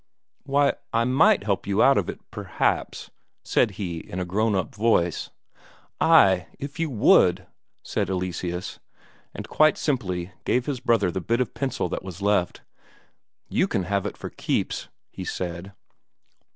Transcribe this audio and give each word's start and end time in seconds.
"Why, 0.45 0.73
I 0.91 1.03
might 1.05 1.43
help 1.43 1.67
you 1.67 1.83
out 1.83 1.95
of 1.99 2.09
it, 2.09 2.19
perhaps," 2.31 3.11
said 3.43 3.71
he 3.77 3.99
in 3.99 4.19
a 4.19 4.25
grown 4.25 4.55
up 4.55 4.73
voice. 4.73 5.29
"Ay, 5.99 6.47
if 6.57 6.79
you 6.79 6.89
would!" 6.89 7.45
said 7.83 8.09
Eleseus, 8.09 8.79
and 9.35 9.47
quite 9.47 9.77
simply 9.77 10.31
gave 10.43 10.65
his 10.65 10.79
brother 10.79 11.11
the 11.11 11.21
bit 11.21 11.39
of 11.39 11.53
pencil 11.53 11.87
that 11.89 12.01
was 12.01 12.19
left. 12.19 12.61
"You 13.47 13.67
can 13.67 13.83
have 13.83 14.07
it 14.07 14.17
for 14.17 14.31
keeps," 14.31 14.89
he 15.11 15.23
said. 15.23 15.71